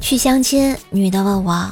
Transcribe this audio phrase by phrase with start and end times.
[0.00, 1.70] 去相亲，女的问我：“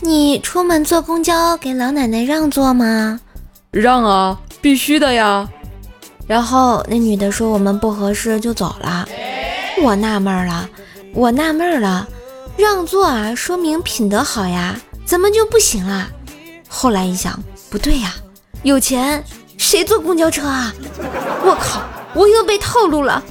[0.00, 3.20] 你出门坐公交给老奶奶让座吗
[3.72, 5.48] ？”“让啊，必须的呀。”
[6.28, 9.08] 然后那女的说：“我们不合适，就走了。”
[9.82, 10.68] 我纳闷了，
[11.14, 12.06] 我纳闷了，
[12.56, 16.08] 让座啊，说明品德好呀，怎么就不行了？
[16.68, 18.14] 后来一想，不对呀，
[18.62, 19.24] 有钱
[19.56, 20.72] 谁坐公交车啊？
[21.42, 21.82] 我靠，
[22.14, 23.22] 我又被套路了。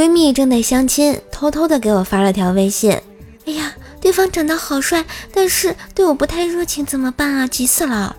[0.00, 2.90] 闺蜜正在相亲，偷偷的给我发了条微信。
[3.44, 7.46] 哎呀，对方长得好帅，但是对我不太热情，怎么办啊？
[7.46, 8.16] 急死了！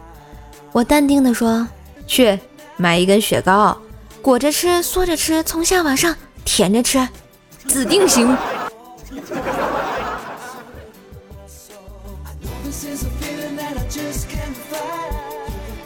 [0.74, 1.68] 我淡定的说
[2.06, 2.38] ：“去
[2.78, 3.76] 买一根雪糕，
[4.22, 7.10] 裹着吃，缩着吃，从下往上舔着吃，
[7.68, 8.38] 指定行。”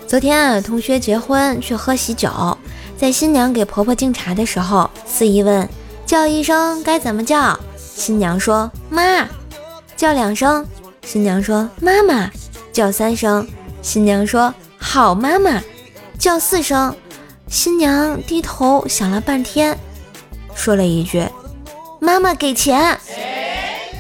[0.06, 2.30] 昨天啊，同学结婚去喝喜酒，
[2.98, 5.66] 在新娘给婆婆敬茶的时候，司仪问
[6.06, 7.58] 叫一声该怎么叫？
[7.78, 9.28] 新娘说妈。
[9.98, 10.66] 叫两声，
[11.04, 12.30] 新娘说妈妈。
[12.72, 13.48] 叫三声，
[13.82, 15.62] 新娘说好妈妈。
[16.20, 16.96] 叫四声，
[17.48, 19.78] 新娘低头想了半天，
[20.54, 21.28] 说了一句
[22.00, 22.98] 妈妈给钱。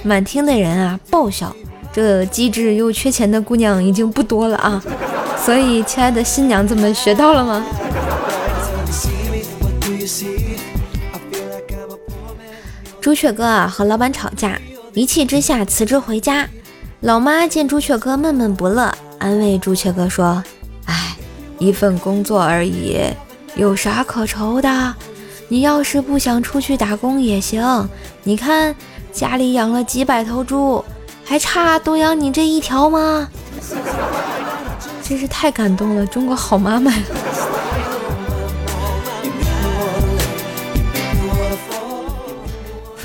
[0.03, 1.55] 满厅的人啊爆笑，
[1.91, 4.83] 这机智又缺钱的姑娘已经不多了啊。
[5.43, 7.65] 所以，亲爱的新娘子们，学到了吗？
[13.05, 14.59] 朱雀哥啊和老板吵架，
[14.95, 16.49] 一气之下辞职回家。
[17.01, 20.43] 老妈见朱雀哥闷闷不乐，安慰朱雀哥说
[20.89, 21.15] ：“哎，
[21.59, 22.99] 一份工作而已，
[23.55, 24.95] 有啥可愁的？
[25.49, 27.87] 你要是不想出去打工也行。
[28.23, 28.75] 你看
[29.11, 30.83] 家里养了几百头猪，
[31.23, 33.29] 还差多养你这一条吗？”
[35.07, 37.03] 真是太感动了，中国好妈妈呀！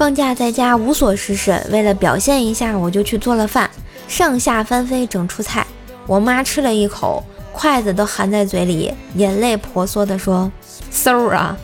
[0.00, 3.68] 放假在家无所事事，为了表现一下，我就去做了饭，
[4.08, 5.66] 上下翻飞整出菜。
[6.06, 10.50] 我妈吃了一口，筷子都含在嘴里，眼泪婆娑地说
[10.90, 11.54] ：“嗖啊，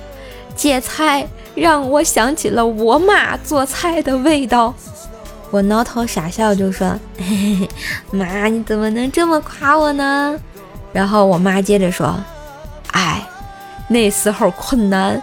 [0.55, 4.75] 这菜让我想起了我妈做菜的味道。”
[5.50, 7.69] 我挠头傻笑，就说：“嘿嘿
[8.11, 10.38] 妈，你怎么能这么夸我呢？”
[10.93, 12.15] 然后我妈接着说
[12.93, 13.27] ：“哎，
[13.88, 15.22] 那时候困难，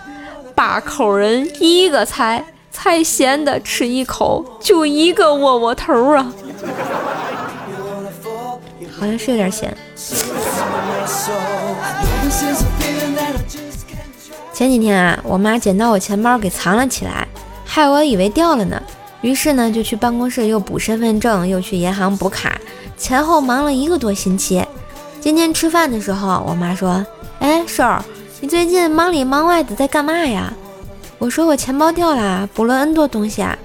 [0.55, 2.43] 八口人一个菜，
[2.83, 6.33] 太咸的吃一口就一个窝窝头啊，
[8.91, 9.73] 好像是有点咸。”
[14.51, 17.25] 前几天啊，我妈捡到我钱包给藏了起来，
[17.63, 18.83] 害我以为掉了呢。
[19.21, 22.59] 于是呢，就去办公室又补身份证，又去银行补卡，
[22.97, 24.61] 前后忙了一个多星期。
[25.21, 27.05] 今天吃饭的时候，我妈说
[27.39, 28.03] ：“哎，瘦儿，
[28.41, 30.51] 你最近忙里忙外的在干嘛呀？”
[31.19, 33.57] 我说：“我钱包掉了，补了 N 多东西啊。”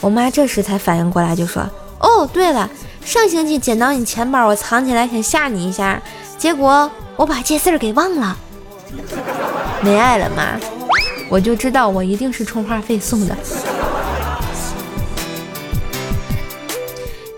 [0.00, 1.62] 我妈这时才反应过来，就说
[2.00, 2.68] ：“哦，对了，
[3.04, 6.02] 上星期捡到你钱包，我藏起来想吓你一下，
[6.36, 8.36] 结果我把这事儿给忘了。
[9.80, 10.58] 没爱了妈，
[11.28, 13.36] 我就知道我一定是充话费送的。”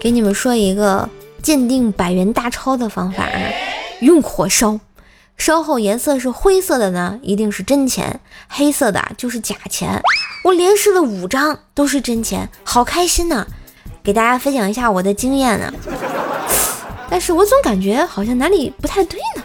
[0.01, 1.09] 给你们说一个
[1.43, 3.31] 鉴定百元大钞的方法啊，
[4.01, 4.79] 用火烧，
[5.37, 10.01] 烧后颜色是灰色的呢，一定是真钱；黑色的就是假钱。
[10.45, 13.47] 我连试了五张都是真钱，好开心呢！
[14.03, 15.73] 给大家分享一下我的经验呢，
[17.11, 19.43] 但是我总感觉好像哪里不太对呢。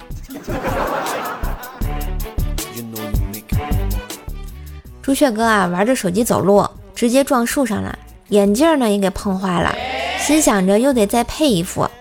[5.01, 6.65] 朱雀哥啊，玩着手机走路，
[6.95, 7.97] 直接撞树上了，
[8.29, 9.75] 眼镜呢也给碰坏了。
[10.19, 11.91] 心想着又得再配一副啊，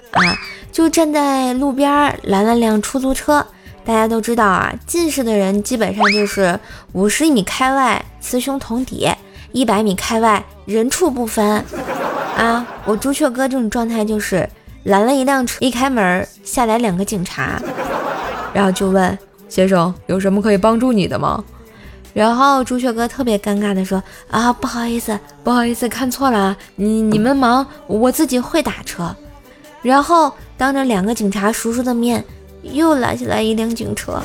[0.71, 3.45] 就站在路边拦了辆出租车。
[3.91, 6.57] 大家都知道啊，近视的人基本上就是
[6.93, 9.11] 五十米开外雌雄同体，
[9.51, 11.65] 一百米开外人畜不分
[12.37, 12.65] 啊。
[12.85, 14.49] 我朱雀哥这种状态就是
[14.85, 17.61] 拦了一辆车，一开门下来两个警察，
[18.53, 19.19] 然后就问
[19.49, 21.43] 先生有什么可以帮助你的吗？
[22.15, 24.01] 然后朱雀哥特别尴尬的说
[24.31, 29.13] ：“啊，不好意思，不好意思，看错了，你你们忙，我自己会打车。”
[29.83, 32.25] 然后当着两个警察叔叔的面，
[32.63, 34.23] 又拦下来一辆警车。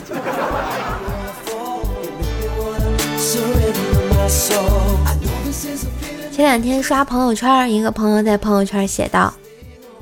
[6.32, 9.34] 前两天刷朋友圈，一个朋友在朋友圈写道：“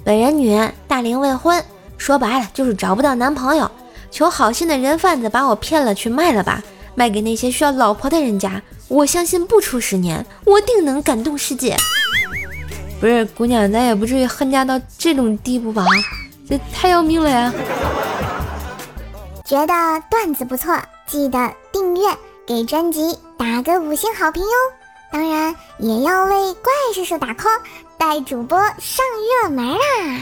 [0.03, 1.63] 本人女，大龄未婚，
[1.97, 3.69] 说白了就是找不到男朋友，
[4.09, 6.63] 求好心的人贩子把我骗了去卖了吧。”
[6.95, 11.75] 卖给那些需要老婆的人家，我相信不出十年，我定能感动世界。
[12.99, 15.83] 不是姑娘，咱也不至于恨嫁到这种地步吧？
[16.47, 17.51] 这太要命了呀！
[19.43, 20.73] 觉得段子不错，
[21.05, 22.17] 记得订阅，
[22.47, 24.49] 给专辑打个五星好评哟。
[25.11, 27.59] 当然也要为怪兽手打 call，
[27.97, 29.05] 带主播上
[29.43, 30.21] 热门啦！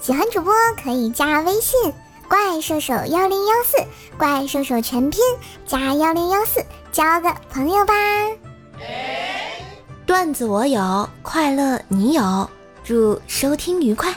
[0.00, 1.92] 喜欢主播可以加微信
[2.28, 3.76] “怪兽手幺零幺四”，
[4.16, 5.20] 怪兽手全拼
[5.66, 7.92] 加幺零幺四，交个朋友吧。
[10.06, 12.48] 段子我有，快乐你有，
[12.84, 14.14] 祝收听愉快。